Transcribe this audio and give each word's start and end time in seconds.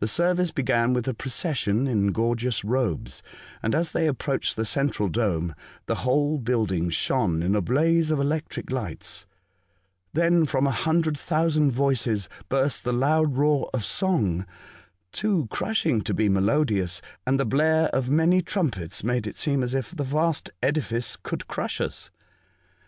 The 0.00 0.08
service 0.08 0.50
began 0.50 0.92
with 0.94 1.06
a 1.06 1.14
procession 1.14 1.86
in 1.86 2.08
gorgeous 2.08 2.64
robes, 2.64 3.22
and 3.62 3.72
as 3.72 3.92
they 3.92 4.08
approached 4.08 4.56
the 4.56 4.64
central 4.64 5.08
dome, 5.08 5.54
the 5.86 5.94
whole 6.02 6.38
building 6.38 6.90
shone 6.90 7.40
in 7.40 7.54
a 7.54 7.60
blaze 7.60 8.10
of 8.10 8.18
electric 8.18 8.72
lights; 8.72 9.28
then 10.12 10.44
from 10.44 10.66
a 10.66 10.72
hundred 10.72 11.16
thousand 11.16 11.70
voices 11.70 12.28
burst 12.48 12.82
the 12.82 12.92
loud 12.92 13.36
roar 13.36 13.70
of 13.72 13.84
song 13.84 14.44
(too 15.12 15.46
crushing 15.52 16.00
to 16.00 16.12
be 16.12 16.28
melodious), 16.28 17.00
and 17.24 17.38
the 17.38 17.46
blare 17.46 17.86
of 17.90 18.10
many 18.10 18.42
trumpets 18.42 19.04
made 19.04 19.24
it 19.24 19.38
seem 19.38 19.62
as 19.62 19.72
if 19.72 19.94
the 19.94 20.02
vast 20.02 20.50
edifice 20.64 21.14
could 21.16 21.46
crush 21.46 21.80
us. 21.80 22.10